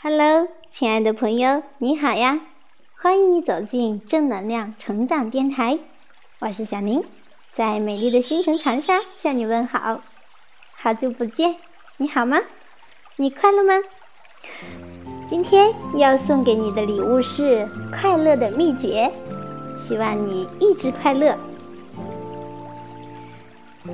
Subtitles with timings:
[0.00, 2.38] Hello，亲爱的朋友，你好呀！
[3.02, 5.80] 欢迎你走进正能量成长电台，
[6.38, 7.02] 我是小宁，
[7.52, 10.00] 在美丽的星城长沙向你问好。
[10.76, 11.56] 好久不见，
[11.96, 12.38] 你好吗？
[13.16, 13.74] 你快乐吗？
[15.28, 19.12] 今天要送给你的礼物是快乐的秘诀，
[19.76, 21.36] 希望你一直快乐。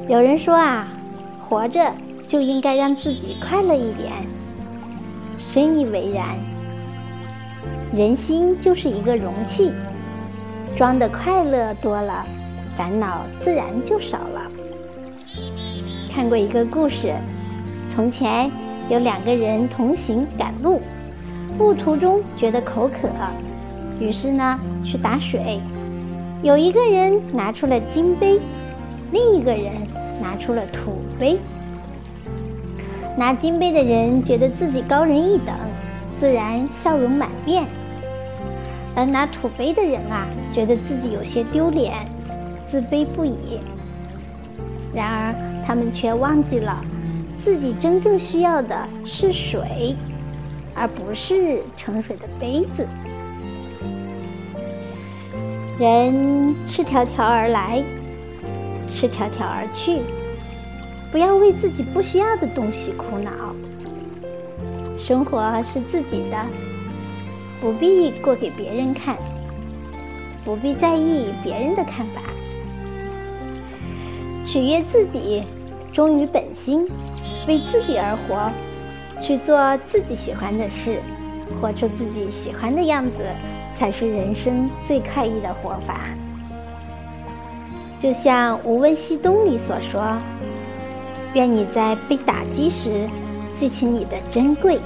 [0.07, 0.87] 有人说啊，
[1.41, 1.95] 活着
[2.29, 4.13] 就应该让自己快乐一点。
[5.47, 6.37] 深以为然。
[7.95, 9.71] 人心就是一个容器，
[10.75, 12.27] 装的快乐多了，
[12.77, 14.51] 烦恼自然就少了。
[16.11, 17.15] 看过一个故事：
[17.89, 18.51] 从前
[18.89, 20.81] 有两个人同行赶路，
[21.57, 23.09] 路途中觉得口渴，
[24.01, 25.61] 于是呢去打水。
[26.43, 28.41] 有一个人拿出了金杯，
[29.13, 29.73] 另一个人
[30.21, 31.39] 拿出了土杯。
[33.17, 35.55] 拿金杯的人觉得自己高人一等，
[36.19, 37.65] 自然笑容满面；
[38.97, 41.95] 而拿土杯的人啊，觉得自己有些丢脸，
[42.69, 43.61] 自卑不已。
[44.93, 46.85] 然而，他们却忘记了，
[47.45, 49.95] 自己真正需要的是水，
[50.75, 52.85] 而不是盛水的杯子。
[55.79, 57.83] 人赤条条而来，
[58.89, 60.01] 赤条条而去。
[61.15, 63.31] 不要为自己不需要的东西苦恼。
[64.99, 66.37] 生活是自己的，
[67.61, 69.17] 不必过给别人看，
[70.45, 72.21] 不必在意别人的看法。
[74.43, 75.45] 取悦自己，
[75.93, 76.85] 忠于本心，
[77.47, 78.51] 为自己而活，
[79.21, 81.01] 去做自己喜欢的事，
[81.61, 83.25] 活出自己喜欢的样子，
[83.77, 86.01] 才是人生最快意的活法。
[88.01, 90.17] 就像《无问西东》里所说。
[91.35, 93.09] 愿你在被打击时
[93.55, 94.79] 记起你的珍贵；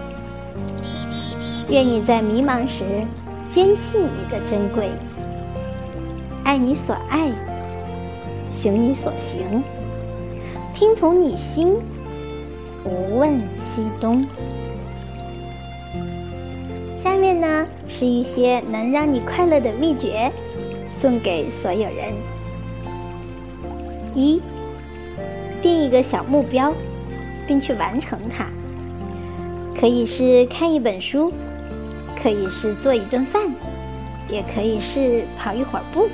[1.69, 2.85] 愿你在迷茫时
[3.49, 4.89] 坚信你的珍贵。
[6.45, 7.31] 爱你所爱，
[8.51, 9.63] 行你所行，
[10.75, 11.77] 听从你心，
[12.83, 14.27] 无问西东。
[17.03, 20.33] 下面呢是一些能让你快乐的秘诀，
[20.99, 22.15] 送给所有人。
[24.15, 24.41] 一。
[25.61, 26.73] 定一个小目标，
[27.47, 28.47] 并去完成它。
[29.79, 31.33] 可以是看一本书，
[32.21, 33.43] 可以是做一顿饭，
[34.29, 36.09] 也可以是跑一会儿步。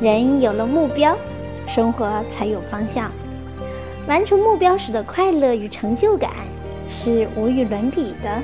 [0.00, 1.16] 人有了目标，
[1.66, 3.10] 生活才有方向。
[4.06, 6.30] 完成目标时的快乐与成就感
[6.86, 8.42] 是无与伦比的。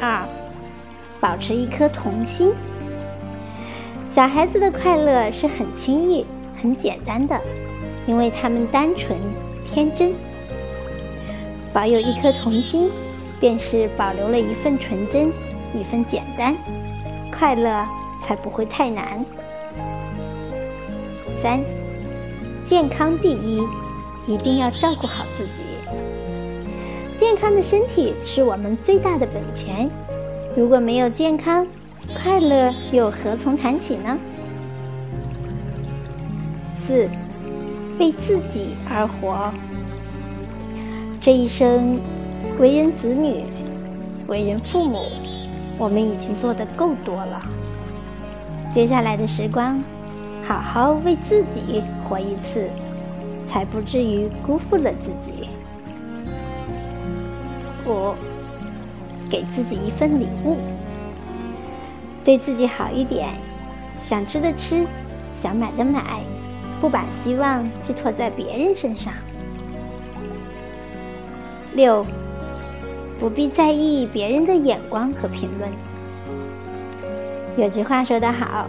[0.00, 0.24] 二，
[1.20, 2.52] 保持一颗童心。
[4.08, 6.24] 小孩子的快乐是很轻易。
[6.60, 7.40] 很简单的，
[8.06, 9.16] 因为他们单纯
[9.66, 10.12] 天真，
[11.72, 12.90] 保有一颗童心，
[13.40, 15.32] 便是保留了一份纯真，
[15.74, 16.56] 一份简单，
[17.32, 17.86] 快乐
[18.24, 19.24] 才不会太难。
[21.42, 21.60] 三，
[22.66, 23.62] 健康第一，
[24.26, 25.62] 一定要照顾好自己。
[27.16, 29.88] 健康的身体是我们最大的本钱，
[30.56, 31.66] 如果没有健康，
[32.20, 34.18] 快乐又何从谈起呢？
[36.88, 37.06] 四，
[37.98, 39.52] 为自己而活。
[41.20, 42.00] 这一生，
[42.58, 43.44] 为人子女，
[44.26, 45.02] 为人父母，
[45.76, 47.42] 我们已经做得够多了。
[48.72, 49.78] 接下来的时光，
[50.46, 52.70] 好好为自己活一次，
[53.46, 55.50] 才不至于辜负了自己。
[57.84, 58.14] 五，
[59.28, 60.56] 给自己一份礼物，
[62.24, 63.28] 对自己好一点，
[64.00, 64.86] 想吃的吃，
[65.34, 66.20] 想买的买。
[66.80, 69.12] 不把希望寄托在别人身上。
[71.74, 72.04] 六，
[73.18, 75.70] 不必在意别人的眼光和评论。
[77.56, 78.68] 有句话说得好，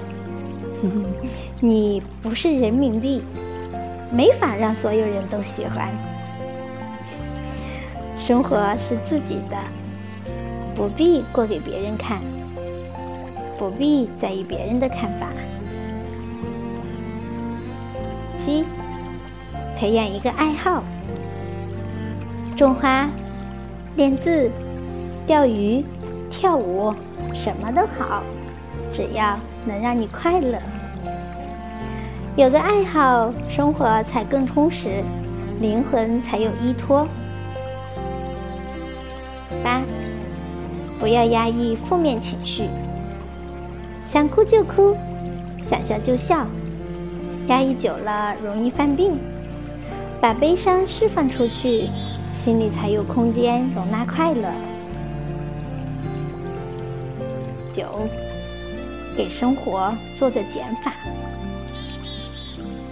[1.62, 3.24] 你不是人民币，
[4.12, 5.90] 没法让所有人都喜欢。
[8.18, 9.58] 生活是自己的，
[10.76, 12.20] 不必过给别人看，
[13.58, 15.28] 不必在意别人的看法。
[18.50, 18.66] 七，
[19.78, 20.82] 培养一个爱好，
[22.58, 23.08] 种花、
[23.96, 24.50] 练字、
[25.28, 25.86] 钓鱼、
[26.32, 26.92] 跳舞，
[27.36, 28.24] 什么都好，
[28.92, 30.58] 只要能让你快乐。
[32.36, 35.04] 有个爱好，生活才更充实，
[35.62, 37.08] 灵魂才有依托。
[39.64, 39.84] 八，
[41.00, 42.68] 不要压抑负面情绪，
[44.08, 44.98] 想哭就哭，
[45.62, 46.48] 想笑就笑。
[47.50, 49.18] 压抑久了容易犯病，
[50.22, 51.90] 把悲伤释放出去，
[52.32, 54.52] 心里才有空间容纳快乐。
[57.74, 58.08] 九，
[59.18, 60.94] 给生活做个减法，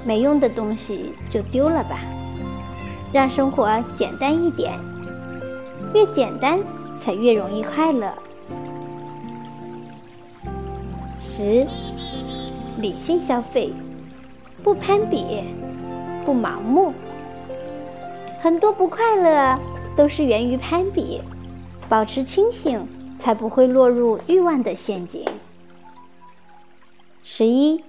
[0.03, 1.99] 没用的东西就丢了吧，
[3.13, 4.73] 让生活简单一点，
[5.93, 6.59] 越简单
[6.99, 8.11] 才越容易快乐。
[11.21, 11.67] 十，
[12.79, 13.71] 理性消费，
[14.67, 15.45] 不攀比，
[16.25, 16.93] 不盲目。
[18.41, 19.57] 很多不快乐
[19.95, 21.21] 都是源于攀比，
[21.87, 22.85] 保持清醒。
[23.19, 25.25] 才不会落入欲望的陷阱。
[27.23, 27.83] 十一，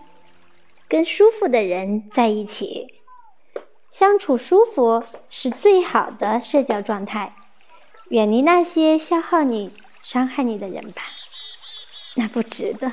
[0.88, 2.94] 跟舒服的人在一起，
[3.90, 7.34] 相处舒服是最好的社交状态。
[8.08, 9.70] 远离那些消耗你、
[10.02, 11.02] 伤害你的人吧，
[12.14, 12.90] 那不值得。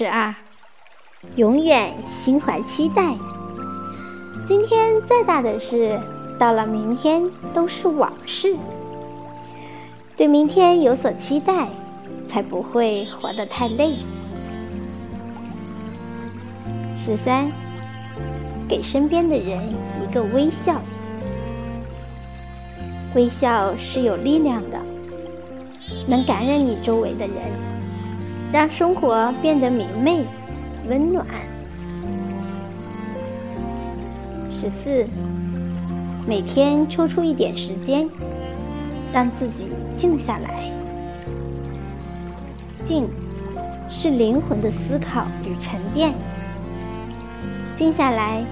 [0.00, 0.34] 十二，
[1.36, 3.14] 永远心怀期待。
[4.46, 6.00] 今天再大的事。
[6.38, 8.56] 到了明天都是往事，
[10.16, 11.68] 对明天有所期待，
[12.26, 13.96] 才不会活得太累。
[16.94, 17.52] 十三，
[18.66, 19.60] 给身边的人
[20.02, 20.80] 一个微笑，
[23.14, 24.78] 微笑是有力量的，
[26.08, 27.36] 能感染你周围的人，
[28.52, 30.24] 让生活变得明媚、
[30.88, 31.26] 温暖。
[34.52, 35.06] 十四。
[36.26, 38.08] 每天抽出一点时间，
[39.12, 40.70] 让自己静下来。
[42.84, 43.08] 静，
[43.88, 46.12] 是灵魂的思考与沉淀。
[47.74, 48.44] 静下来，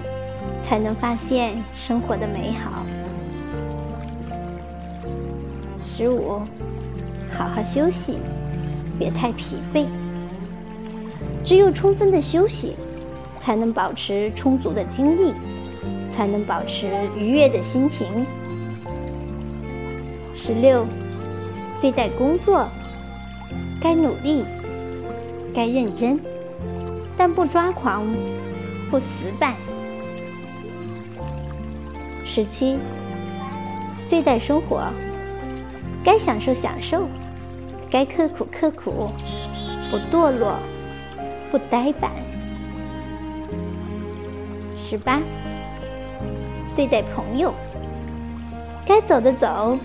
[0.63, 2.85] 才能发现生活的美好。
[5.85, 6.41] 十五，
[7.37, 8.19] 好好休息，
[8.99, 9.87] 别太疲惫。
[11.45, 12.75] 只有充分的休息，
[13.39, 15.33] 才能保持充足的精力。
[16.11, 18.27] 才能保持愉悦的心情。
[20.35, 20.85] 十六，
[21.81, 22.69] 对待工作，
[23.81, 24.45] 该努力，
[25.55, 26.19] 该认真，
[27.17, 28.05] 但不抓狂，
[28.91, 29.07] 不死
[29.39, 29.55] 板。
[32.25, 32.77] 十七，
[34.11, 34.89] 对待生活，
[36.03, 37.07] 该享受享受，
[37.91, 39.07] 该刻苦刻苦，
[39.91, 40.57] 不堕落，
[41.51, 42.11] 不呆板。
[44.79, 45.21] 十八。
[46.77, 47.53] 对待朋友，
[48.87, 49.77] 该走的走，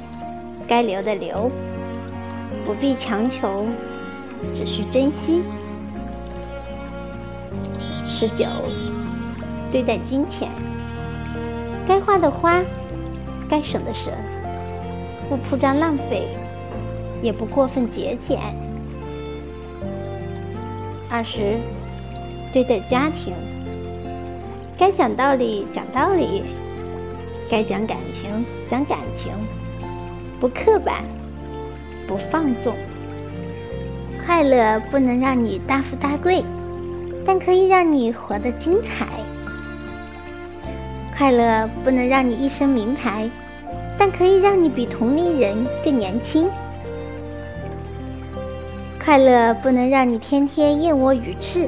[0.68, 1.50] 该留的留，
[2.64, 3.66] 不必强求，
[4.54, 5.42] 只需珍惜。
[8.08, 8.46] 十九，
[9.72, 10.52] 对待金钱，
[11.88, 12.62] 该花的花，
[13.50, 14.14] 该省的省，
[15.28, 16.28] 不铺张浪费，
[17.24, 18.38] 也不过分节俭。
[21.10, 21.58] 二十，
[22.52, 23.34] 对待家庭，
[24.78, 26.44] 该讲道理讲道理。
[27.50, 29.32] 该讲感情，讲感情，
[30.40, 31.04] 不刻板，
[32.08, 32.74] 不放纵。
[34.26, 36.44] 快乐不能让你大富大贵，
[37.26, 39.08] 但可以让你活得精彩。
[41.16, 43.30] 快乐不能让你一身名牌，
[44.00, 46.50] 但可以让你比同龄人更年轻。
[49.04, 51.68] 快乐不能让你天天燕窝鱼翅，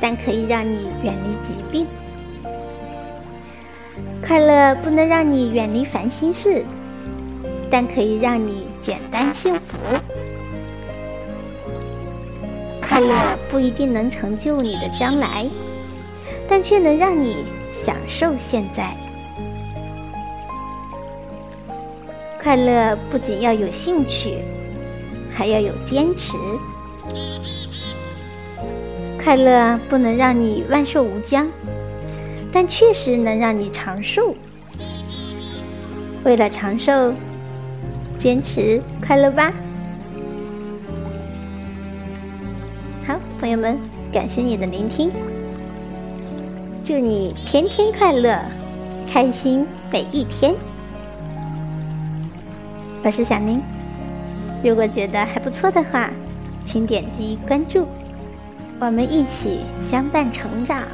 [0.00, 1.84] 但可以让你远离疾病。
[4.24, 6.64] 快乐不能让你远离烦心事，
[7.68, 9.76] 但可以让你简单幸福。
[12.80, 13.14] 快乐
[13.50, 15.44] 不一定能成就你的将来，
[16.48, 18.94] 但却能让你享受现在。
[22.40, 24.38] 快乐不仅要有兴趣，
[25.32, 26.36] 还要有坚持。
[29.22, 31.48] 快乐不能让你万寿无疆。
[32.54, 34.36] 但确实能让你长寿。
[36.22, 37.14] 为了长寿，
[38.18, 39.50] 坚持快乐吧。
[43.06, 43.78] 好，朋友们，
[44.12, 45.10] 感谢你的聆听。
[46.84, 48.38] 祝你天天快乐，
[49.10, 50.54] 开心每一天。
[53.02, 53.62] 我是小宁，
[54.62, 56.10] 如果觉得还不错的话，
[56.64, 57.86] 请点击关注，
[58.78, 60.84] 我们一起相伴成长。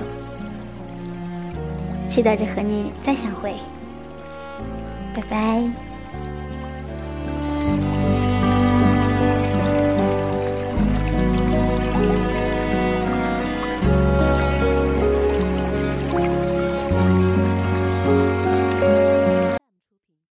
[2.06, 3.54] 期待着和你再相会，
[5.14, 5.87] 拜拜。